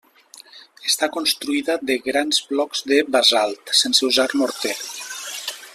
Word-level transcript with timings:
Està 0.91 1.09
construïda 1.17 1.75
de 1.89 1.97
grans 2.07 2.41
blocs 2.53 2.81
de 2.93 2.99
basalt, 3.17 3.75
sense 3.83 4.09
usar 4.09 4.27
morter. 4.43 4.77